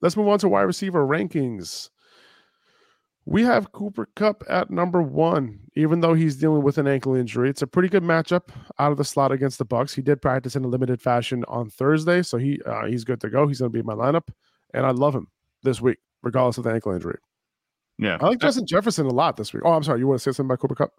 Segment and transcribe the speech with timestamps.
[0.00, 1.90] let's move on to wide receiver rankings.
[3.24, 7.50] We have Cooper Kupp at number one, even though he's dealing with an ankle injury.
[7.50, 8.48] It's a pretty good matchup
[8.78, 9.92] out of the slot against the Bucks.
[9.92, 13.28] He did practice in a limited fashion on Thursday, so he uh, he's good to
[13.28, 13.46] go.
[13.46, 14.28] He's going to be in my lineup,
[14.72, 15.28] and I love him
[15.62, 17.18] this week, regardless of the ankle injury.
[17.98, 19.62] Yeah, I like Justin Jefferson a lot this week.
[19.66, 20.92] Oh, I'm sorry, you want to say something about Cooper Kupp?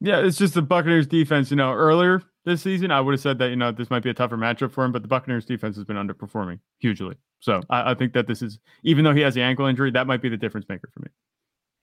[0.00, 1.50] Yeah, it's just the Buccaneers defense.
[1.50, 4.10] You know, earlier this season, I would have said that you know this might be
[4.10, 7.16] a tougher matchup for him, but the Buccaneers defense has been underperforming hugely.
[7.40, 10.06] So I, I think that this is, even though he has the ankle injury, that
[10.06, 11.08] might be the difference maker for me.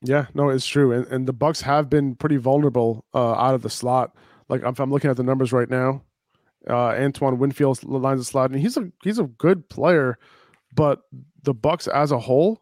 [0.02, 3.62] Yeah, no, it's true, and and the Bucks have been pretty vulnerable uh, out of
[3.62, 4.16] the slot.
[4.50, 6.04] Like if I'm looking at the numbers right now,
[6.70, 10.18] uh, Antoine Winfield lines the slot, and he's a he's a good player,
[10.76, 11.02] but
[11.42, 12.62] the Bucks as a whole,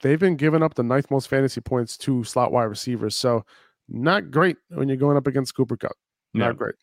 [0.00, 3.16] they've been giving up the ninth most fantasy points to slot wide receivers.
[3.16, 3.44] So
[3.88, 5.96] not great when you're going up against Cooper Kupp.
[6.34, 6.52] Not yeah.
[6.52, 6.74] great.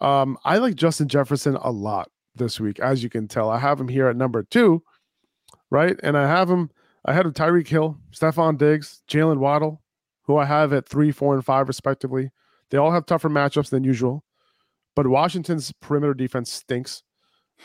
[0.00, 3.50] Um, I like Justin Jefferson a lot this week, as you can tell.
[3.50, 4.82] I have him here at number two,
[5.70, 5.96] right?
[6.02, 6.70] And I have him
[7.04, 9.82] ahead of Tyreek Hill, Stefon Diggs, Jalen Waddle,
[10.22, 12.30] who I have at three, four, and five, respectively.
[12.70, 14.24] They all have tougher matchups than usual,
[14.94, 17.02] but Washington's perimeter defense stinks,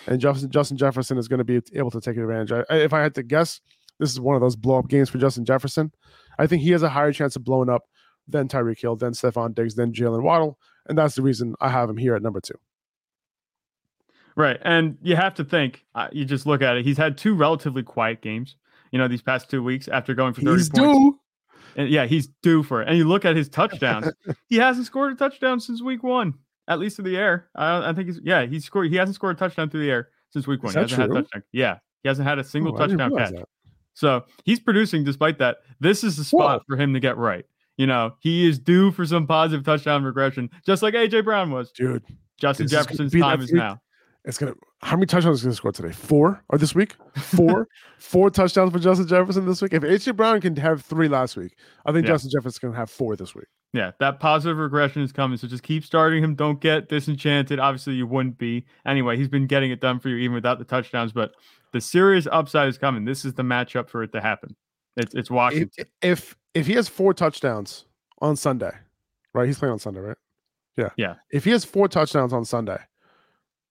[0.08, 2.52] and Justin Justin Jefferson is going to be able to take advantage.
[2.52, 3.62] I, if I had to guess,
[4.00, 5.92] this is one of those blow up games for Justin Jefferson.
[6.40, 7.84] I think he has a higher chance of blowing up
[8.28, 11.90] than Tyreek Hill, then Stefon Diggs, then Jalen Waddle, and that's the reason I have
[11.90, 12.58] him here at number two.
[14.36, 15.86] Right, and you have to think.
[15.96, 16.86] Uh, you just look at it.
[16.86, 18.56] He's had two relatively quiet games
[18.96, 20.98] you know, these past two weeks after going for 30 he's points.
[20.98, 21.20] Due.
[21.76, 22.88] And yeah, he's due for it.
[22.88, 24.08] And you look at his touchdowns.
[24.48, 26.34] he hasn't scored a touchdown since week one,
[26.70, 27.50] at least in the air.
[27.56, 30.10] I, I think he's yeah, he's scored he hasn't scored a touchdown through the air
[30.30, 30.72] since week one.
[30.72, 31.14] He hasn't true?
[31.14, 31.44] had touchdown.
[31.52, 31.80] Yeah.
[32.04, 33.32] He hasn't had a single oh, touchdown catch.
[33.32, 33.50] That.
[33.96, 35.58] So he's producing despite that.
[35.82, 36.64] This is the spot Whoa.
[36.66, 37.46] for him to get right.
[37.78, 41.72] You know, he is due for some positive touchdown regression, just like AJ Brown was.
[41.72, 42.04] Dude.
[42.38, 43.82] Justin Jefferson's time is now.
[44.26, 44.54] It's gonna.
[44.82, 45.92] How many touchdowns is gonna score today?
[45.92, 46.96] Four or this week?
[47.16, 47.68] Four,
[48.00, 49.74] four touchdowns for Justin Jefferson this week.
[49.74, 52.14] If AJ Brown can have three last week, I think yeah.
[52.14, 53.46] Justin Jefferson's gonna have four this week.
[53.74, 55.38] Yeah, that positive regression is coming.
[55.38, 56.34] So just keep starting him.
[56.34, 57.60] Don't get disenchanted.
[57.60, 59.18] Obviously, you wouldn't be anyway.
[59.18, 61.12] He's been getting it done for you even without the touchdowns.
[61.12, 61.34] But
[61.72, 63.06] the serious upside is coming.
[63.06, 64.56] This is the matchup for it to happen.
[64.98, 65.86] It's it's Washington.
[66.02, 67.86] If if, he has four touchdowns
[68.22, 68.72] on Sunday,
[69.34, 69.46] right?
[69.46, 70.18] He's playing on Sunday, right?
[70.78, 70.90] Yeah.
[70.98, 71.16] Yeah.
[71.32, 72.80] If he has four touchdowns on Sunday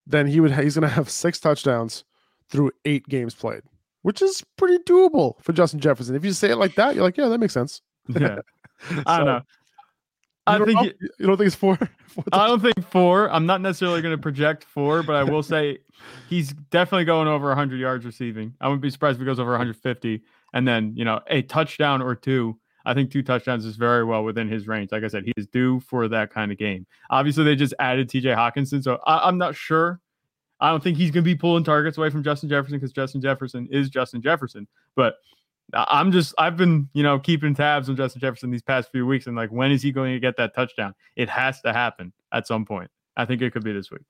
[0.06, 2.04] then he would he's going to have six touchdowns
[2.48, 3.62] through eight games played,
[4.02, 6.14] which is pretty doable for Justin Jefferson.
[6.14, 7.80] If you say it like that, you're like, yeah, that makes sense.
[8.08, 8.38] Yeah,
[8.88, 9.40] so, I don't know.
[10.46, 10.84] I don't think know?
[10.84, 11.76] You, you don't think it's four?
[12.06, 13.30] four I don't think four.
[13.30, 15.78] I'm not necessarily going to project four, but I will say
[16.28, 18.52] he's definitely going over 100 yards receiving.
[18.60, 20.22] I wouldn't be surprised if he goes over 150,
[20.52, 24.24] and then you know a touchdown or two I think two touchdowns is very well
[24.24, 24.92] within his range.
[24.92, 26.86] Like I said, he is due for that kind of game.
[27.10, 30.00] Obviously, they just added TJ Hockenson, so I, am not sure.
[30.60, 33.20] I don't think he's going to be pulling targets away from Justin Jefferson because Justin
[33.20, 34.66] Jefferson is Justin Jefferson.
[34.96, 35.16] But
[35.72, 39.26] I'm just, I've been, you know, keeping tabs on Justin Jefferson these past few weeks,
[39.26, 40.94] and like, when is he going to get that touchdown?
[41.16, 42.90] It has to happen at some point.
[43.16, 44.02] I think it could be this week.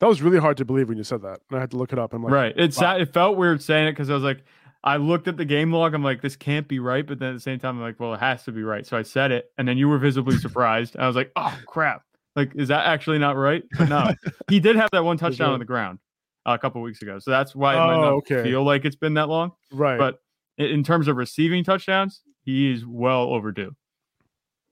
[0.00, 1.40] That was really hard to believe when you said that.
[1.50, 2.12] And I had to look it up.
[2.12, 2.54] I'm like, right.
[2.56, 2.96] It's wow.
[2.96, 4.44] it felt weird saying it because I was like,
[4.88, 5.92] I looked at the game log.
[5.92, 7.06] I'm like, this can't be right.
[7.06, 8.86] But then at the same time, I'm like, well, it has to be right.
[8.86, 9.52] So I said it.
[9.58, 10.96] And then you were visibly surprised.
[10.96, 12.04] I was like, oh, crap.
[12.34, 13.64] Like, is that actually not right?
[13.76, 14.14] But no,
[14.48, 15.98] he did have that one touchdown on the ground
[16.46, 17.18] uh, a couple weeks ago.
[17.18, 18.42] So that's why it oh, might not okay.
[18.42, 19.52] feel like it's been that long.
[19.70, 19.98] Right.
[19.98, 20.20] But
[20.56, 23.76] in terms of receiving touchdowns, he is well overdue.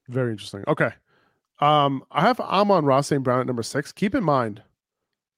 [0.08, 0.64] Very interesting.
[0.66, 0.92] Okay.
[1.58, 3.22] Um, I have Amon-Ra St.
[3.22, 3.92] Brown at number six.
[3.92, 4.62] Keep in mind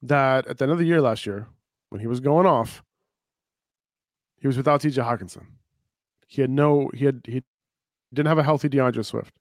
[0.02, 1.48] that at the end of the year last year,
[1.88, 2.84] when he was going off,
[4.40, 5.46] he was without TJ Hockenson.
[6.26, 7.42] He had no, he had, he
[8.12, 9.34] didn't have a healthy D'Andre Swift.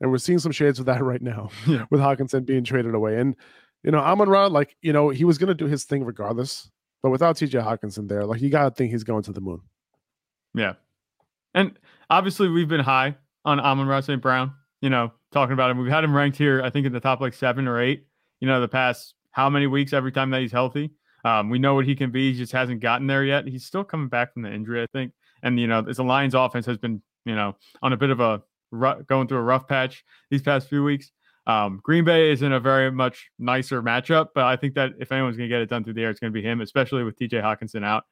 [0.00, 1.86] And we're seeing some shades of that right now yeah.
[1.90, 3.18] with Hockenson being traded away.
[3.18, 3.36] And,
[3.82, 6.70] you know, Amon Ra, like, you know, he was going to do his thing regardless.
[7.02, 9.60] But without TJ Hockenson there, like, you got to think he's going to the moon.
[10.54, 10.74] Yeah.
[11.54, 11.78] And
[12.10, 14.20] obviously, we've been high on Amon-Ra St.
[14.20, 15.78] Brown, you know, talking about him.
[15.78, 18.06] We've had him ranked here, I think, in the top like seven or eight,
[18.40, 20.90] you know, the past how many weeks every time that he's healthy.
[21.26, 22.30] Um, we know what he can be.
[22.30, 23.48] He just hasn't gotten there yet.
[23.48, 25.12] He's still coming back from the injury, I think.
[25.42, 28.42] And you know, the Lions' offense has been, you know, on a bit of a
[29.08, 31.10] going through a rough patch these past few weeks.
[31.48, 35.10] Um, Green Bay is in a very much nicer matchup, but I think that if
[35.10, 37.02] anyone's going to get it done through the air, it's going to be him, especially
[37.02, 38.04] with TJ Hockenson out.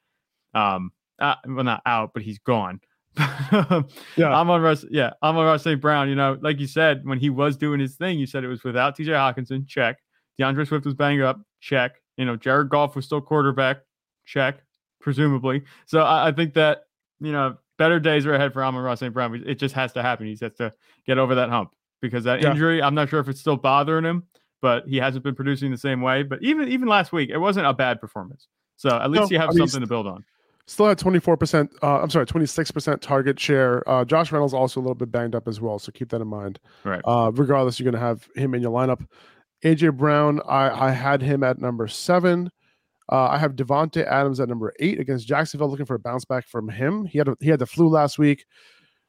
[0.52, 0.90] Um,
[1.20, 2.80] uh, well, not out, but he's gone.
[3.16, 3.82] yeah,
[4.20, 4.74] Amon-Ra.
[4.90, 5.80] Yeah, Amon-Ra St.
[5.80, 6.08] Brown.
[6.08, 8.64] You know, like you said, when he was doing his thing, you said it was
[8.64, 9.66] without TJ Hockenson.
[9.68, 9.98] Check.
[10.38, 11.40] D'Andre Swift was banged up.
[11.60, 11.92] Check.
[12.16, 13.78] You know, Jared Goff was still quarterback.
[14.24, 14.60] Check,
[15.00, 15.62] presumably.
[15.86, 16.84] So I, I think that
[17.20, 19.12] you know better days are ahead for Amon-Ra St.
[19.12, 19.42] Brown.
[19.46, 20.26] It just has to happen.
[20.26, 20.72] He has to
[21.06, 22.50] get over that hump because that yeah.
[22.50, 22.82] injury.
[22.82, 24.24] I'm not sure if it's still bothering him,
[24.60, 26.22] but he hasn't been producing the same way.
[26.22, 28.48] But even even last week, it wasn't a bad performance.
[28.76, 30.24] So at least no, you have I mean, something to build on.
[30.66, 33.86] Still had 24%, uh, I'm sorry, 26% target share.
[33.88, 36.26] Uh, Josh Reynolds also a little bit banged up as well, so keep that in
[36.26, 36.58] mind.
[36.84, 37.02] Right.
[37.04, 39.06] Uh, regardless, you're going to have him in your lineup.
[39.64, 42.50] AJ Brown, I, I had him at number seven.
[43.10, 46.46] Uh, I have Davante Adams at number eight against Jacksonville, looking for a bounce back
[46.46, 47.04] from him.
[47.04, 48.46] He had a, he had the flu last week.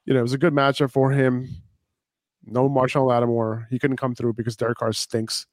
[0.05, 1.47] You know, it was a good matchup for him.
[2.45, 3.67] No Marshall Lattimore.
[3.69, 5.47] He couldn't come through because Derek Carr stinks.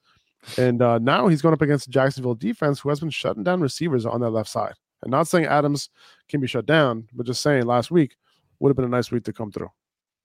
[0.59, 4.05] And uh, now he's going up against Jacksonville defense, who has been shutting down receivers
[4.05, 4.75] on that left side.
[5.03, 5.89] And not saying Adams
[6.29, 8.17] can be shut down, but just saying last week
[8.59, 9.71] would have been a nice week to come through.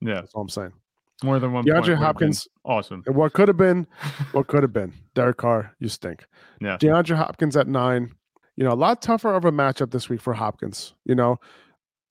[0.02, 0.74] Yeah, that's all I'm saying.
[1.24, 1.66] More than one.
[1.66, 3.04] DeAndre Hopkins, awesome.
[3.08, 3.88] And what could have been,
[4.34, 4.94] what could have been.
[5.16, 6.26] Derek Carr, you stink.
[6.62, 6.78] Yeah.
[6.78, 8.12] DeAndre Hopkins at nine.
[8.56, 10.94] You know, a lot tougher of a matchup this week for Hopkins.
[11.06, 11.40] You know,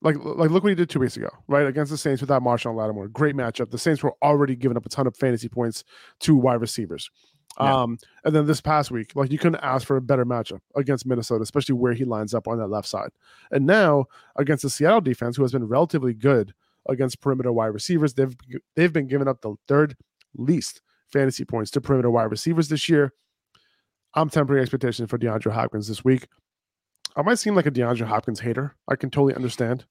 [0.03, 2.75] like like look what he did two weeks ago, right against the Saints without Marshall
[2.75, 3.09] Lattimore.
[3.09, 3.71] Great matchup.
[3.71, 5.85] The Saints were already giving up a ton of fantasy points
[6.21, 7.11] to wide receivers.
[7.61, 7.83] Yeah.
[7.83, 11.07] Um, and then this past week, like you couldn't ask for a better matchup against
[11.07, 13.11] Minnesota, especially where he lines up on that left side.
[13.51, 14.07] And now
[14.37, 16.53] against the Seattle defense, who has been relatively good
[16.89, 18.37] against perimeter wide receivers, they've
[18.75, 19.97] they've been giving up the third
[20.35, 20.81] least
[21.13, 23.13] fantasy points to perimeter wide receivers this year.
[24.15, 26.29] I'm tempering expectations for DeAndre Hopkins this week.
[27.17, 28.75] I might seem like a DeAndre Hopkins hater.
[28.89, 29.85] I can totally understand.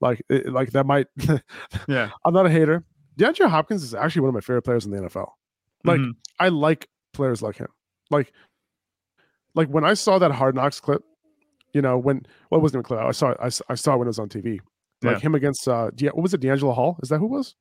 [0.00, 1.06] Like, it, like that might.
[1.88, 2.84] yeah, I'm not a hater.
[3.18, 5.30] DeAndre Hopkins is actually one of my favorite players in the NFL.
[5.84, 6.10] Like, mm-hmm.
[6.38, 7.68] I like players like him.
[8.10, 8.32] Like,
[9.54, 11.02] like when I saw that Hard Knocks clip,
[11.72, 12.16] you know, when
[12.48, 13.38] what well, wasn't even clip, I saw it.
[13.40, 14.60] I, I saw it when it was on TV.
[15.02, 15.20] Like yeah.
[15.20, 16.40] him against uh, De- what was it?
[16.40, 16.96] DeAngelo Hall?
[17.02, 17.54] Is that who it was?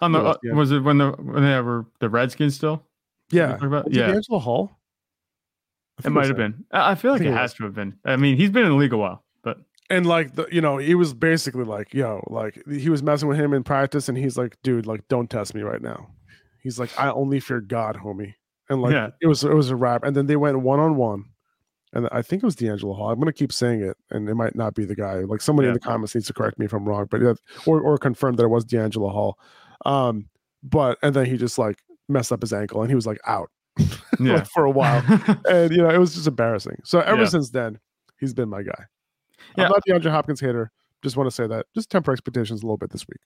[0.00, 2.82] On the, uh, was it when the when they were the Redskins still?
[3.30, 4.12] Yeah, yeah.
[4.12, 4.70] DeAngelo Hall.
[6.04, 6.64] It might have been.
[6.70, 7.98] I feel like I it, it has to have been.
[8.04, 9.58] I mean, he's been in the league a while, but
[9.90, 13.38] and like the you know he was basically like yo like he was messing with
[13.38, 16.08] him in practice, and he's like, dude, like don't test me right now.
[16.62, 18.34] He's like, I only fear God, homie
[18.68, 19.10] and like yeah.
[19.20, 20.04] it was it was a wrap.
[20.04, 21.24] And then they went one on one,
[21.92, 23.10] and I think it was DeAngelo Hall.
[23.10, 25.20] I'm gonna keep saying it, and it might not be the guy.
[25.20, 25.70] Like somebody yeah.
[25.70, 27.34] in the comments needs to correct me if I'm wrong, but yeah,
[27.66, 29.38] or or confirm that it was DeAngelo Hall.
[29.86, 30.28] Um,
[30.62, 33.50] but and then he just like messed up his ankle, and he was like out.
[34.20, 34.34] yeah.
[34.34, 35.02] like, for a while,
[35.48, 36.76] and you know it was just embarrassing.
[36.84, 37.28] So ever yeah.
[37.28, 37.78] since then,
[38.18, 38.84] he's been my guy.
[39.56, 39.64] Yeah.
[39.64, 40.70] I'm not DeAndre Hopkins hater.
[41.02, 41.66] Just want to say that.
[41.74, 43.20] Just temper expectations a little bit this week.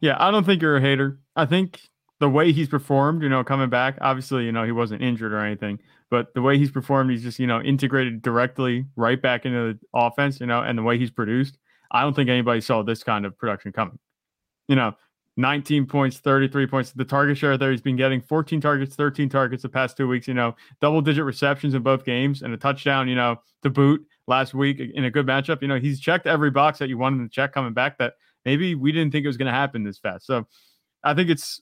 [0.00, 1.18] Yeah, I don't think you're a hater.
[1.36, 1.80] I think
[2.20, 5.40] the way he's performed, you know, coming back, obviously, you know, he wasn't injured or
[5.40, 5.78] anything,
[6.10, 9.78] but the way he's performed, he's just, you know, integrated directly right back into the
[9.94, 11.56] offense, you know, and the way he's produced,
[11.92, 13.98] I don't think anybody saw this kind of production coming.
[14.68, 14.94] You know,
[15.36, 16.92] 19 points, 33 points.
[16.92, 20.28] The target share there he's been getting 14 targets, 13 targets the past two weeks,
[20.28, 24.04] you know, double digit receptions in both games and a touchdown, you know, to boot
[24.26, 25.62] last week in a good matchup.
[25.62, 28.14] You know, he's checked every box that you wanted to check coming back that
[28.44, 30.26] maybe we didn't think it was going to happen this fast.
[30.26, 30.46] So
[31.04, 31.60] I think it's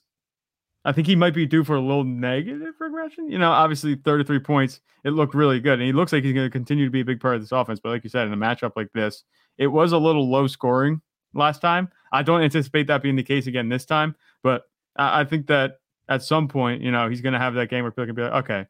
[0.85, 3.29] I think he might be due for a little negative regression.
[3.29, 5.73] You know, obviously 33 points, it looked really good.
[5.73, 7.51] And he looks like he's going to continue to be a big part of this
[7.51, 7.79] offense.
[7.79, 9.23] But like you said, in a matchup like this,
[9.57, 11.01] it was a little low scoring
[11.33, 11.89] last time.
[12.13, 14.15] I don't anticipate that being the case again this time.
[14.41, 14.63] But
[14.95, 17.83] I, I think that at some point, you know, he's going to have that game
[17.83, 18.65] where people can be like, okay,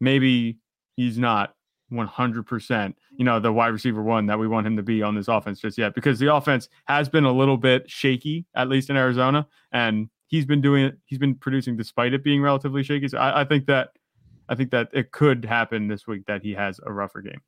[0.00, 0.58] maybe
[0.96, 1.54] he's not
[1.92, 5.28] 100%, you know, the wide receiver one that we want him to be on this
[5.28, 8.96] offense just yet because the offense has been a little bit shaky, at least in
[8.96, 9.46] Arizona.
[9.70, 10.98] And he's been doing it.
[11.04, 13.06] He's been producing despite it being relatively shaky.
[13.06, 13.90] So I, I think that
[14.48, 17.40] I think that it could happen this week that he has a rougher game.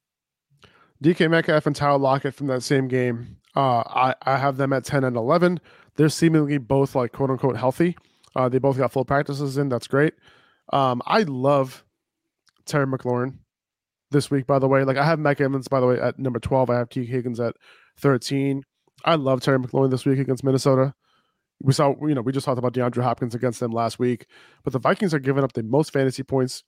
[1.02, 3.38] DK Metcalf and Tyler Lockett from that same game.
[3.56, 5.60] Uh, I, I have them at 10 and 11.
[5.96, 7.96] They're seemingly both like quote unquote healthy.
[8.36, 9.68] Uh, they both got full practices in.
[9.68, 10.14] That's great.
[10.72, 11.84] Um, I love
[12.66, 13.38] Terry McLaurin
[14.10, 14.84] this week, by the way.
[14.84, 16.70] Like I have Mike Evans, by the way, at number 12.
[16.70, 17.56] I have Tee Higgins at
[17.98, 18.62] 13.
[19.04, 20.94] I love Terry McLaurin this week against Minnesota.
[21.62, 24.26] We saw, you know, we just talked about DeAndre Hopkins against them last week,
[24.64, 26.64] but the Vikings are giving up the most fantasy points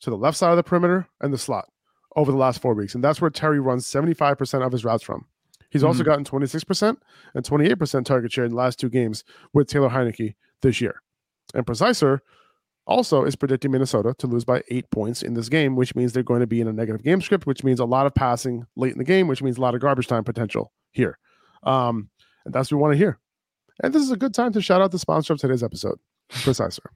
[0.00, 1.68] to the left side of the perimeter and the slot
[2.16, 2.94] over the last four weeks.
[2.94, 5.26] And that's where Terry runs 75% of his routes from.
[5.70, 5.88] He's mm-hmm.
[5.88, 6.96] also gotten 26%
[7.34, 11.02] and 28% target share in the last two games with Taylor Heinicke this year.
[11.54, 12.20] And Preciser
[12.86, 16.22] also is predicting Minnesota to lose by eight points in this game, which means they're
[16.22, 18.92] going to be in a negative game script, which means a lot of passing late
[18.92, 21.18] in the game, which means a lot of garbage time potential here.
[21.64, 22.10] Um,
[22.44, 23.18] and that's what we want to hear.
[23.82, 25.98] And this is a good time to shout out the sponsor of today's episode,
[26.30, 26.86] Preciser.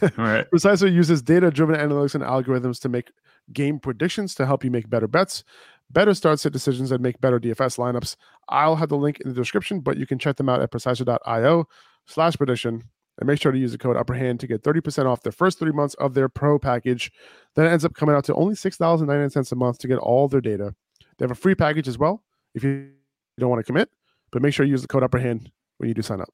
[0.02, 0.48] All right.
[0.50, 3.10] Preciser uses data driven analytics and algorithms to make
[3.52, 5.44] game predictions to help you make better bets,
[5.90, 8.16] better start set decisions, and make better DFS lineups.
[8.48, 11.68] I'll have the link in the description, but you can check them out at preciser.io
[12.06, 12.82] slash prediction.
[13.18, 15.70] And make sure to use the code upperhand to get 30% off the first three
[15.70, 17.12] months of their pro package.
[17.54, 20.74] That ends up coming out to only $6.99 a month to get all their data.
[21.16, 22.24] They have a free package as well
[22.56, 22.90] if you
[23.38, 23.88] don't want to commit,
[24.32, 26.28] but make sure you use the code upper hand when you do sign up.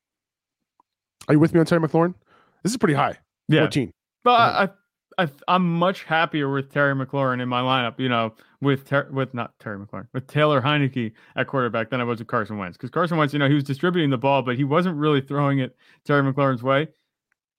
[1.29, 2.15] Are you with me on Terry McLaurin?
[2.63, 3.19] This is pretty high.
[3.49, 3.61] Yeah.
[3.61, 3.93] 14.
[4.25, 4.69] But I,
[5.19, 7.99] I, I, am much happier with Terry McLaurin in my lineup.
[7.99, 12.05] You know, with ter- with not Terry McLaurin, with Taylor Heinicke at quarterback than I
[12.05, 12.77] was with Carson Wentz.
[12.77, 15.59] Because Carson Wentz, you know, he was distributing the ball, but he wasn't really throwing
[15.61, 16.89] it Terry McLaurin's way.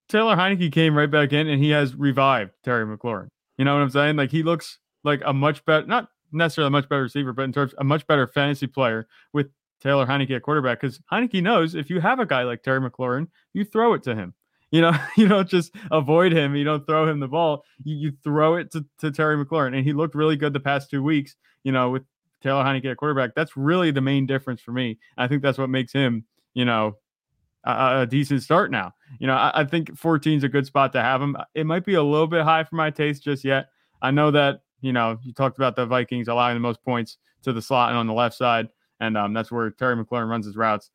[0.10, 3.28] Taylor Heinicke came right back in, and he has revived Terry McLaurin.
[3.58, 4.16] You know what I'm saying?
[4.16, 7.54] Like he looks like a much better, not necessarily a much better receiver, but in
[7.54, 9.48] terms a much better fantasy player with
[9.82, 10.82] Taylor Heinicke at quarterback.
[10.82, 14.16] Because Heinicke knows if you have a guy like Terry McLaurin, you throw it to
[14.16, 14.34] him.
[14.72, 16.56] You know, you don't just avoid him.
[16.56, 17.64] You don't throw him the ball.
[17.84, 19.76] You, you throw it to, to Terry McLaurin.
[19.76, 22.04] And he looked really good the past two weeks, you know, with
[22.42, 23.36] Taylor Heinicke at quarterback.
[23.36, 24.98] That's really the main difference for me.
[25.18, 26.98] I think that's what makes him, you know,
[27.64, 28.94] a, a decent start now.
[29.20, 31.36] You know, I, I think 14 is a good spot to have him.
[31.36, 33.68] Uh, it might be a little bit high for my taste just yet.
[34.02, 37.54] I know that, you know, you talked about the Vikings allowing the most points to
[37.54, 38.70] the slot and on the left side.
[39.02, 40.92] And um, that's where Terry McLaurin runs his routes.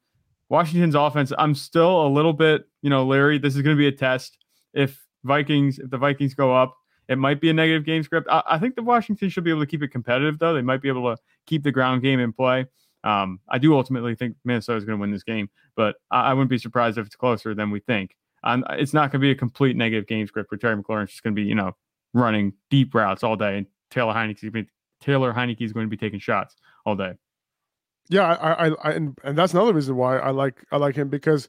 [0.48, 3.88] Washington's offense, I'm still a little bit, you know, Larry, this is going to be
[3.88, 4.38] a test.
[4.72, 6.76] If Vikings, if the Vikings go up,
[7.08, 8.28] it might be a negative game script.
[8.30, 10.54] I, I, think the Washington should be able to keep it competitive, though.
[10.54, 12.66] They might be able to keep the ground game in play.
[13.02, 16.32] Um, I do ultimately think Minnesota is going to win this game, but I, I,
[16.32, 18.16] wouldn't be surprised if it's closer than we think.
[18.44, 21.04] It's not going to be a complete negative game script for Terry McLaurin.
[21.04, 21.72] It's just going to be, you know,
[22.14, 24.66] running deep routes all day, and Taylor Heinicke,
[25.00, 27.14] Taylor Heinicke is going to be taking shots all day.
[28.08, 31.08] Yeah, I, I, I and, and that's another reason why I like I like him
[31.08, 31.48] because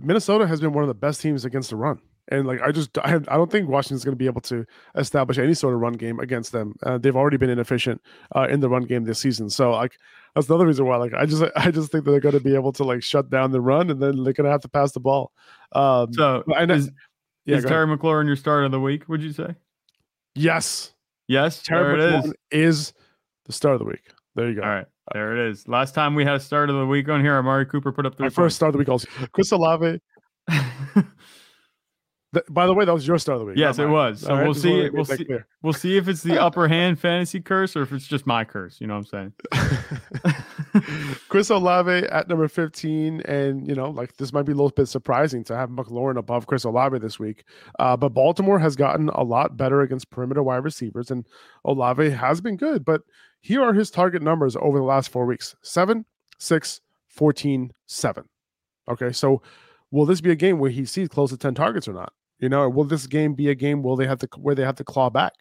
[0.00, 2.00] Minnesota has been one of the best teams against the run.
[2.28, 4.64] And like I just I, I don't think Washington's going to be able to
[4.96, 6.74] establish any sort of run game against them.
[6.82, 8.00] Uh, they've already been inefficient
[8.34, 9.50] uh, in the run game this season.
[9.50, 9.98] So like
[10.34, 12.54] that's another reason why like I just I just think that they're going to be
[12.54, 14.92] able to like shut down the run and then they're going to have to pass
[14.92, 15.32] the ball.
[15.72, 16.90] Um, so and is,
[17.44, 19.08] yeah, is Terry McLaurin your start of the week?
[19.08, 19.56] Would you say?
[20.34, 20.92] Yes.
[21.28, 21.62] Yes.
[21.62, 22.34] Terry it is.
[22.50, 22.92] is
[23.46, 24.12] the start of the week.
[24.34, 24.62] There you go.
[24.62, 24.86] All right.
[25.12, 25.68] There it is.
[25.68, 28.16] Last time we had a start of the week on here, Amari Cooper put up
[28.16, 29.08] the first start of the week also.
[29.32, 30.00] Chris Olave.
[32.48, 33.58] by the way, that was your start of the week.
[33.58, 34.20] Yes, it was.
[34.20, 34.88] So we'll see.
[34.88, 35.24] We'll see.
[35.24, 35.46] Clear.
[35.62, 38.80] We'll see if it's the upper hand fantasy curse or if it's just my curse.
[38.80, 41.14] You know what I'm saying?
[41.28, 44.86] Chris Olave at number 15, and you know, like this might be a little bit
[44.86, 47.44] surprising to have McLaurin above Chris Olave this week.
[47.78, 51.26] Uh, but Baltimore has gotten a lot better against perimeter wide receivers, and
[51.66, 52.82] Olave has been good.
[52.82, 53.02] But
[53.42, 56.06] here are his target numbers over the last four weeks 7,
[56.38, 58.24] 6, 14, 7.
[58.88, 59.42] Okay, so
[59.90, 62.14] will this be a game where he sees close to 10 targets or not?
[62.42, 64.74] You know, will this game be a game will they have to where they have
[64.74, 65.32] to claw back?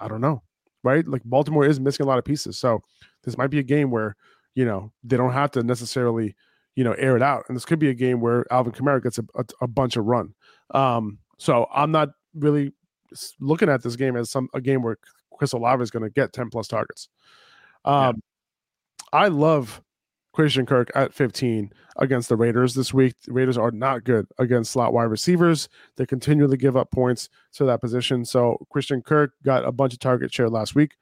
[0.00, 0.42] I don't know.
[0.82, 1.06] Right?
[1.06, 2.58] Like Baltimore is missing a lot of pieces.
[2.58, 2.82] So
[3.22, 4.16] this might be a game where,
[4.54, 6.34] you know, they don't have to necessarily,
[6.74, 7.44] you know, air it out.
[7.48, 10.06] And this could be a game where Alvin Kamara gets a, a, a bunch of
[10.06, 10.34] run.
[10.72, 12.72] Um, so I'm not really
[13.38, 14.98] looking at this game as some a game where
[15.32, 17.08] Chris Olave is going to get 10 plus targets.
[17.84, 18.20] Um,
[19.12, 19.20] yeah.
[19.20, 19.80] I love
[20.38, 23.16] Christian Kirk at 15 against the Raiders this week.
[23.26, 25.68] The Raiders are not good against slot wide receivers.
[25.96, 28.24] They continually give up points to that position.
[28.24, 30.94] So Christian Kirk got a bunch of target share last week.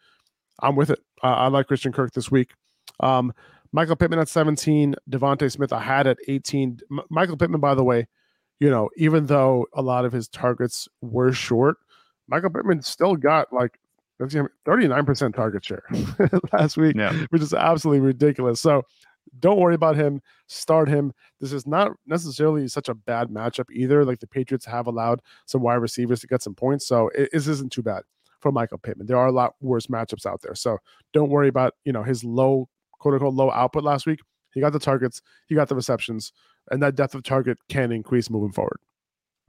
[0.62, 1.00] I'm with it.
[1.22, 2.52] Uh, I like Christian Kirk this week.
[3.00, 3.30] Um,
[3.72, 6.80] Michael Pittman at 17, DeVonta Smith I had at 18.
[6.90, 8.06] M- Michael Pittman, by the way,
[8.58, 11.76] you know, even though a lot of his targets were short,
[12.26, 13.78] Michael Pittman still got like
[14.18, 15.82] 39% target share
[16.54, 17.12] last week, yeah.
[17.28, 18.62] which is absolutely ridiculous.
[18.62, 18.82] So
[19.38, 20.20] don't worry about him.
[20.46, 21.12] Start him.
[21.40, 24.04] This is not necessarily such a bad matchup either.
[24.04, 26.86] Like the Patriots have allowed some wide receivers to get some points.
[26.86, 28.02] So it, this isn't too bad
[28.40, 29.06] for Michael Pittman.
[29.06, 30.54] There are a lot worse matchups out there.
[30.54, 30.78] So
[31.12, 32.68] don't worry about, you know, his low,
[32.98, 34.20] quote unquote, low output last week.
[34.52, 36.32] He got the targets, he got the receptions,
[36.70, 38.78] and that depth of target can increase moving forward.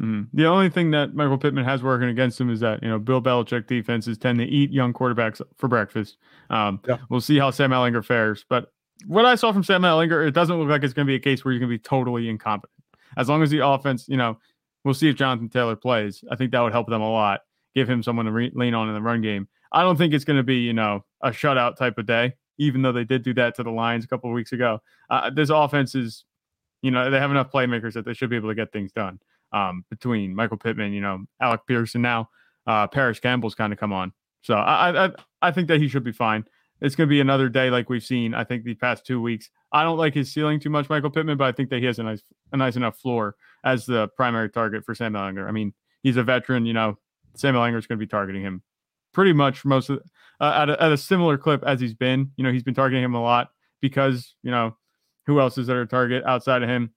[0.02, 0.28] Mm.
[0.34, 3.22] The only thing that Michael Pittman has working against him is that you know Bill
[3.22, 6.18] Belichick defenses tend to eat young quarterbacks for breakfast.
[6.50, 6.98] Um, yeah.
[7.10, 8.74] We'll see how Sam Ehlinger fares, but
[9.06, 11.20] what I saw from Sam Ehlinger, it doesn't look like it's going to be a
[11.20, 12.74] case where you're going to be totally incompetent.
[13.18, 14.38] As long as the offense, you know,
[14.84, 16.24] we'll see if Jonathan Taylor plays.
[16.32, 17.42] I think that would help them a lot.
[17.76, 19.48] Give him someone to re- lean on in the run game.
[19.72, 22.82] I don't think it's going to be you know a shutout type of day, even
[22.82, 24.80] though they did do that to the Lions a couple of weeks ago.
[25.10, 26.26] Uh, this offense is,
[26.82, 29.20] you know, they have enough playmakers that they should be able to get things done
[29.52, 32.30] um, between Michael Pittman, you know, Alec Pearson now,
[32.66, 34.14] uh, Parris Campbell's kind of come on.
[34.42, 35.12] So I, I
[35.42, 36.46] I think that he should be fine.
[36.82, 38.34] It's going to be another day like we've seen.
[38.34, 39.50] I think the past two weeks.
[39.72, 42.00] I don't like his ceiling too much, Michael Pittman, but I think that he has
[42.00, 45.48] a nice a nice enough floor as the primary target for Sam Ehlinger.
[45.48, 46.66] I mean, he's a veteran.
[46.66, 46.98] You know,
[47.36, 48.62] Sam Ehlinger is going to be targeting him
[49.14, 50.02] pretty much most of
[50.40, 52.32] uh, at, a, at a similar clip as he's been.
[52.38, 53.50] You know, he's been targeting him a lot
[53.82, 54.78] because you know
[55.26, 56.92] who else is there to target outside of him?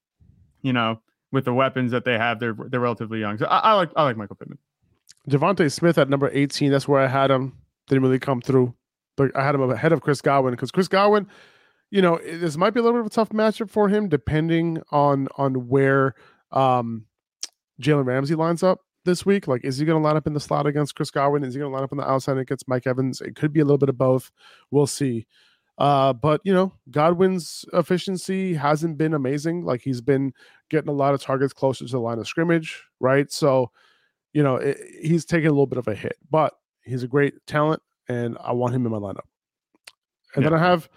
[0.62, 1.00] You know,
[1.32, 3.38] with the weapons that they have, they're they're relatively young.
[3.38, 4.58] So I, I like I like Michael Pittman.
[5.28, 6.70] DeVonta Smith at number 18.
[6.70, 7.56] That's where I had him.
[7.88, 8.74] Didn't really come through,
[9.20, 11.26] but I had him ahead of Chris Godwin because Chris Godwin,
[11.90, 14.80] you know, this might be a little bit of a tough matchup for him depending
[14.90, 16.14] on on where
[16.52, 17.04] um,
[17.82, 18.80] Jalen Ramsey lines up.
[19.04, 19.48] this week.
[19.48, 21.44] Like, is he going to line up in the slot against Chris Godwin?
[21.44, 23.20] Is he going to line up on the outside against Mike Evans?
[23.20, 24.30] It could be a little bit of both.
[24.70, 25.26] We'll see.
[25.78, 29.64] Uh, but you know, Godwin's efficiency hasn't been amazing.
[29.64, 30.32] Like he's been
[30.68, 33.30] getting a lot of targets closer to the line of scrimmage, right?
[33.32, 33.70] So,
[34.32, 37.34] you know, it, he's taking a little bit of a hit, but he's a great
[37.46, 39.28] talent, and I want him in my lineup.
[40.34, 40.50] And yeah.
[40.50, 40.88] then I have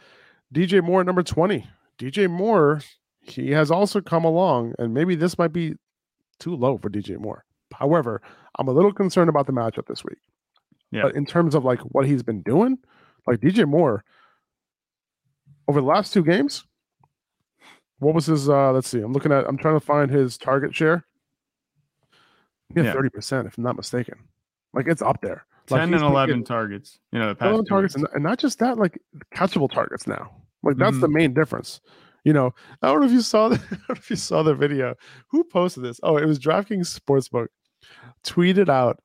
[0.54, 1.68] DJ Moore at number 20.
[2.00, 2.82] DJ Moore,
[3.22, 5.76] he has also come along, and maybe this might be
[6.40, 7.46] too low for DJ Moore.
[7.72, 8.22] However,
[8.58, 10.18] I'm a little concerned about the matchup this week.
[10.92, 11.04] Yeah.
[11.04, 12.80] But in terms of like what he's been doing,
[13.28, 14.04] like DJ Moore,
[15.68, 16.66] over the last two games,
[18.00, 20.76] what was his uh let's see, I'm looking at I'm trying to find his target
[20.76, 21.06] share.
[22.76, 24.16] Yeah, thirty percent, if I'm not mistaken.
[24.74, 25.46] Like it's up there.
[25.70, 28.78] Like 10 and 11 targets, you know, the past targets, and, and, not just that,
[28.78, 29.00] like
[29.34, 30.30] catchable targets now.
[30.62, 31.02] Like that's mm-hmm.
[31.02, 31.80] the main difference.
[32.26, 34.44] You know, I don't know if you saw the, I don't know if you saw
[34.44, 34.96] the video.
[35.30, 36.00] Who posted this?
[36.04, 37.48] Oh, it was DraftKings Sportsbook.
[38.26, 39.02] Tweeted out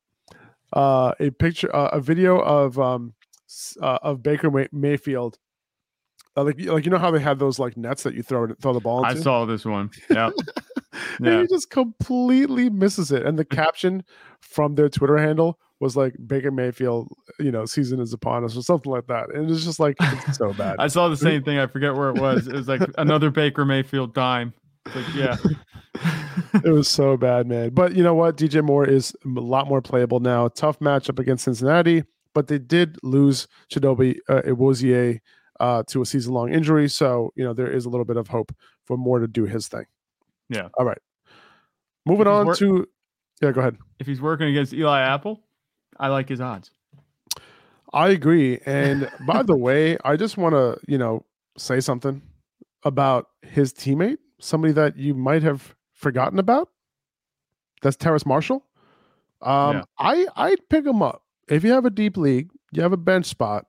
[0.73, 3.15] uh, a picture, uh, a video of um,
[3.81, 5.39] uh, of Baker May- Mayfield
[6.39, 8.73] uh, like like you know how they had those like nets that you throw throw
[8.73, 9.19] the ball into?
[9.19, 9.91] I saw this one.
[10.11, 10.31] Yeah.
[11.21, 11.41] yeah.
[11.43, 13.27] he just completely misses it.
[13.27, 14.05] And the caption
[14.41, 18.63] from their Twitter handle was like Baker Mayfield, you know, season is upon us or
[18.63, 19.33] something like that.
[19.33, 20.77] And it's just like it's so bad.
[20.79, 21.59] I saw the same thing.
[21.59, 22.49] I forget where it was.
[22.49, 24.53] It was like another Baker Mayfield dime.
[24.95, 25.37] Like, yeah.
[26.65, 27.71] it was so bad, man.
[27.71, 28.37] But you know what?
[28.37, 30.49] DJ Moore is a lot more playable now.
[30.49, 32.05] Tough matchup against Cincinnati,
[32.35, 35.21] but they did lose Chidobe uh, Awuzie
[35.61, 36.89] uh, to a season long injury.
[36.89, 38.53] So, you know, there is a little bit of hope
[38.85, 39.85] for Moore to do his thing.
[40.49, 40.69] Yeah.
[40.75, 40.99] All right.
[42.07, 42.89] Moving on work- to,
[43.43, 43.77] yeah, go ahead.
[43.99, 45.43] If he's working against Eli Apple,
[45.99, 46.71] I like his odds.
[47.93, 48.61] I agree.
[48.67, 51.25] And by the way, I just want to, you know,
[51.57, 52.23] say something
[52.85, 56.69] about his teammate, somebody that you might have forgotten about.
[57.83, 58.65] That's Terrace Marshall.
[59.41, 59.83] Um, yeah.
[59.99, 63.27] I I'd pick him up if you have a deep league, you have a bench
[63.27, 63.67] spot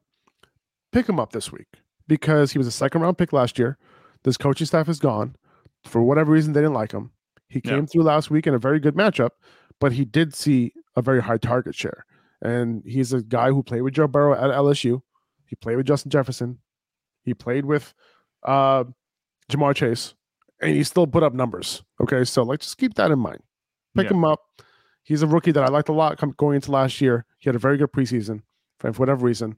[0.91, 1.67] pick him up this week
[2.07, 3.77] because he was a second round pick last year.
[4.23, 5.35] This coaching staff is gone.
[5.85, 7.11] For whatever reason, they didn't like him.
[7.47, 7.85] He came yeah.
[7.85, 9.29] through last week in a very good matchup,
[9.79, 12.05] but he did see a very high target share.
[12.41, 15.01] And he's a guy who played with Joe Burrow at LSU.
[15.45, 16.59] He played with Justin Jefferson.
[17.23, 17.93] He played with
[18.43, 18.85] uh,
[19.51, 20.13] Ja'Marr Chase,
[20.61, 21.83] and he still put up numbers.
[22.01, 23.41] Okay, so like just keep that in mind.
[23.95, 24.15] Pick yeah.
[24.15, 24.41] him up.
[25.03, 27.25] He's a rookie that I liked a lot going into last year.
[27.39, 28.43] He had a very good preseason,
[28.83, 29.57] and for whatever reason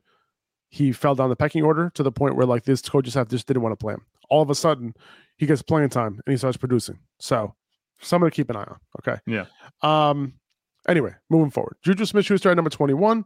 [0.72, 3.46] he fell down the pecking order to the point where like this coaching staff just
[3.46, 4.06] didn't want to play him.
[4.30, 4.96] All of a sudden,
[5.38, 6.98] he gets playing time and he starts producing.
[7.20, 7.54] So
[8.02, 8.78] something to keep an eye on.
[9.00, 9.20] Okay.
[9.28, 9.46] Yeah.
[9.82, 10.34] Um.
[10.88, 13.26] Anyway, moving forward, Juju Smith-Schuster at number twenty-one.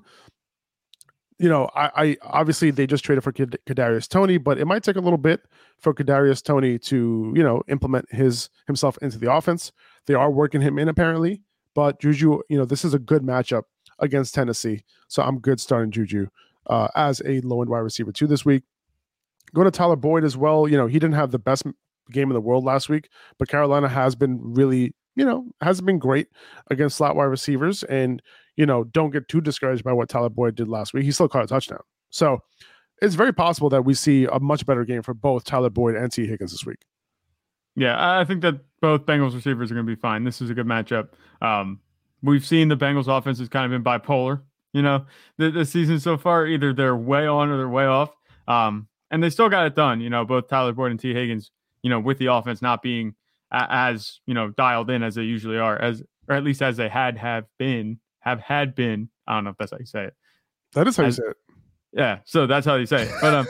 [1.38, 4.96] You know, I, I obviously they just traded for Kadarius Toney, but it might take
[4.96, 5.42] a little bit
[5.80, 9.72] for Kadarius Toney to you know implement his himself into the offense.
[10.06, 11.42] They are working him in apparently,
[11.74, 13.64] but Juju, you know, this is a good matchup
[14.00, 16.28] against Tennessee, so I'm good starting Juju
[16.68, 18.64] uh, as a low end wide receiver two this week.
[19.54, 20.68] Go to Tyler Boyd as well.
[20.68, 21.64] You know, he didn't have the best
[22.12, 26.00] game in the world last week, but Carolina has been really, you know, hasn't been
[26.00, 26.28] great
[26.70, 27.84] against slot wide receivers.
[27.84, 28.22] And,
[28.56, 31.04] you know, don't get too discouraged by what Tyler Boyd did last week.
[31.04, 31.82] He still caught a touchdown.
[32.10, 32.40] So
[33.02, 36.12] it's very possible that we see a much better game for both Tyler Boyd and
[36.12, 36.80] Tee Higgins this week.
[37.76, 40.24] Yeah, I think that both Bengals receivers are going to be fine.
[40.24, 41.10] This is a good matchup.
[41.42, 41.82] Um,
[42.24, 44.42] we've seen the Bengals offense has kind of been bipolar
[44.76, 45.06] you know,
[45.38, 46.46] the, season so far.
[46.46, 48.12] Either they're way on or they're way off.
[48.46, 50.02] Um, and they still got it done.
[50.02, 51.50] You know, both Tyler Boyd and Tee Higgins.
[51.82, 53.16] You know, with the offense not being
[53.52, 56.90] as you know dialed in as they usually are, as or at least as they
[56.90, 59.10] had have been have had been.
[59.28, 60.14] I don't know if that's how you say it.
[60.74, 61.38] That is how as, you say it.
[61.94, 63.12] Yeah, so that's how you say it.
[63.22, 63.48] But um,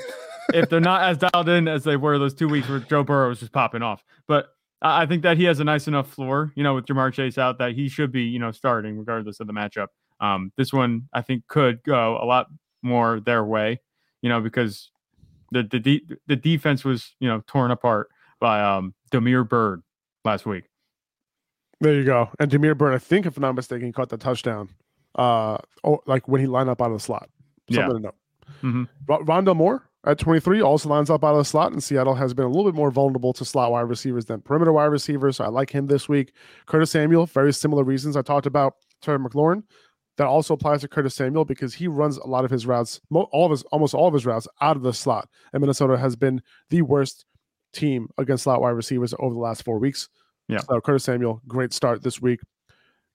[0.54, 3.30] if they're not as dialed in as they were those two weeks where Joe Burrow
[3.30, 4.50] was just popping off, but
[4.82, 7.58] I think that he has a nice enough floor, you know, with Ja'Marr Chase out
[7.58, 9.88] that he should be, you know, starting regardless of the matchup.
[10.20, 12.48] Um, this one I think could go a lot
[12.84, 13.82] more their way,
[14.22, 14.92] you know, because
[15.52, 18.10] the the de- the defense was you know torn apart
[18.46, 19.82] by um Damiere Byrd
[20.24, 20.66] last week.
[21.82, 22.30] There you go.
[22.40, 24.70] And Damiere Byrd, I think if I'm not mistaken, caught the touchdown.
[25.16, 27.28] Uh, oh, like when he lined up out of the slot.
[27.72, 27.94] Something yeah.
[27.94, 28.16] to note.
[28.62, 28.84] Mm-hmm.
[29.10, 32.36] R- Rondale Moore at 23 also lines up out of the slot, and Seattle has
[32.36, 35.38] been a little bit more vulnerable to slot wide receivers than perimeter wide receivers.
[35.38, 36.32] So I like him this week.
[36.68, 39.64] Curtis Samuel, very similar reasons I talked about Terry McLaurin
[40.18, 43.46] that also applies to Curtis Samuel because he runs a lot of his routes, all
[43.46, 45.30] of his almost all of his routes out of the slot.
[45.52, 47.26] And Minnesota has been the worst
[47.76, 50.10] team against slot wide receivers over the last four weeks.
[50.48, 50.60] Yeah.
[50.60, 52.40] So Curtis Samuel, great start this week.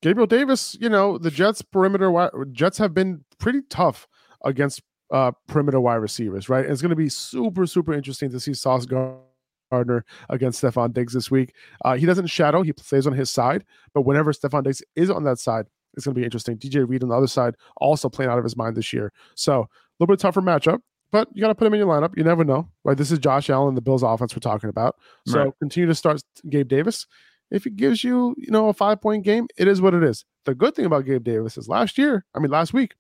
[0.03, 4.09] Gabriel Davis, you know, the Jets perimeter Jets have been pretty tough
[4.45, 6.65] against uh, perimeter wide receivers, right?
[6.65, 11.13] And it's going to be super, super interesting to see Sauce Gardner against Stefon Diggs
[11.13, 11.55] this week.
[11.85, 15.25] Uh, he doesn't shadow, he plays on his side, but whenever Stefon Diggs is on
[15.25, 16.57] that side, It's going to be interesting.
[16.57, 19.13] DJ Reed on the other side also playing out of his mind this year.
[19.35, 19.69] So a
[19.99, 22.17] little bit tougher matchup, but you got to put him in your lineup.
[22.17, 22.97] You never know, right?
[22.97, 24.97] This is Josh Allen, the Bills offense we're talking about.
[25.27, 25.53] So Right.
[25.61, 27.07] continue to start Gabe Davis.
[27.51, 30.25] If it gives you, you know, a five point game, it is what it is.
[30.45, 32.95] The good thing about Gabe Davis is last year, I mean, last week,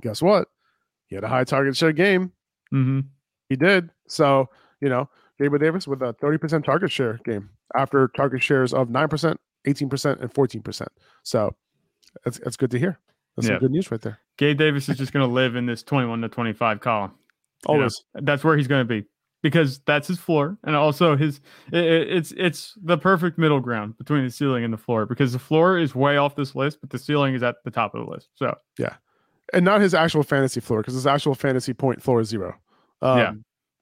[0.00, 0.48] guess what?
[1.06, 2.32] He had a high target share game.
[2.72, 3.00] Mm-hmm.
[3.48, 3.90] He did.
[4.08, 4.48] So,
[4.80, 9.36] you know, Gabriel Davis with a 30% target share game after target shares of 9%,
[9.66, 10.86] 18%, and 14%.
[11.22, 11.54] So
[12.24, 12.98] that's, that's good to hear.
[13.36, 13.54] That's Yeah.
[13.54, 14.18] some good news right there.
[14.36, 17.12] Gabe Davis is just going to live in this 21 to 25 column.
[17.66, 17.80] You know?
[17.80, 18.02] Always.
[18.14, 19.06] that's where he's going to be
[19.42, 21.40] because that's his floor and also his
[21.72, 25.32] it, it- it's it's the perfect middle ground between the ceiling and the floor because
[25.32, 28.04] the floor is way off this list but the ceiling is at the top of
[28.04, 28.94] the list so yeah
[29.54, 32.54] And not his actual fantasy floor because his actual fantasy point floor is zero.
[33.00, 33.32] Um, Yeah.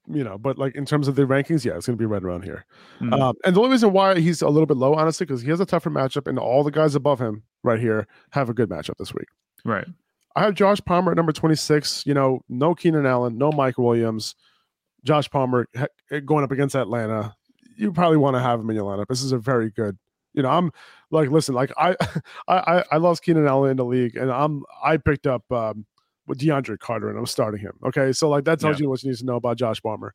[0.09, 2.23] You know, but like in terms of the rankings, yeah, it's going to be right
[2.23, 2.65] around here.
[3.01, 3.13] Mhm.
[3.21, 5.59] Um, and the only reason why he's a little bit low, honestly, because he has
[5.59, 8.97] a tougher matchup, and all the guys above him right here have a good matchup
[8.99, 9.27] this week.
[9.65, 9.89] right
[10.37, 12.05] I have Josh Palmer at number 26.
[12.07, 14.35] You know, no Keenan Allen, no Mike Williams.
[15.03, 15.67] Josh Palmer
[16.25, 17.35] going up against Atlanta.
[17.77, 19.07] You probably want to have him in your lineup.
[19.09, 19.97] This is a very good.
[20.35, 20.71] You know, I'm
[21.11, 21.97] like, listen, like I,
[22.49, 25.87] I, I- lost Keenan Allen in the league, and I'm I picked up um,
[26.27, 27.73] with DeAndre Carter, and I'm starting him.
[27.85, 28.85] Okay, so like that tells Yeah.
[28.85, 30.13] you what you need to know about Josh Palmer.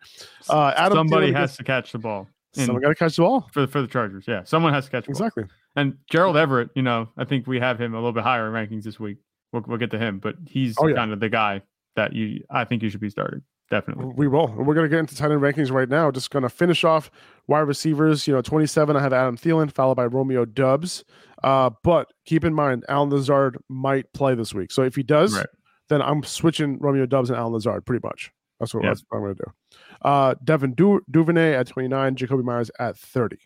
[0.50, 3.50] Uh, Adam somebody Thielen has to catch the ball Someone got to catch the ball.
[3.54, 5.22] for, for the chargers yeah someone has to catch the ball.
[5.28, 5.46] Exactly.
[5.78, 8.52] and gerald everett you know i think we have him a little bit higher in
[8.54, 9.20] rankings this week
[9.52, 10.96] we'll, we'll get to him but he's Oh, yeah.
[10.96, 11.62] kind of the guy
[11.96, 14.48] that you i think you should be starting definitely We will.
[14.48, 16.12] We're going to get into tight end rankings right now.
[16.12, 17.10] Just going to finish off
[17.48, 18.28] wide receivers.
[18.28, 21.06] You know, 27, I have Adam Thielen, followed by Romeo Doubs.
[21.42, 24.74] Uh, but keep in mind, Allen Lazard might play this week.
[24.74, 25.46] So if he does, Right.
[25.88, 28.34] then I'm switching Romeo Doubs and Allen Lazard pretty much.
[28.60, 28.90] That's what, Yeah.
[28.90, 29.78] that's what I'm going to do.
[30.02, 33.38] Uh, Devin du- Duvernay at 29, Jakobi Meyers at 30.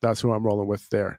[0.00, 1.18] That's who I'm rolling with there.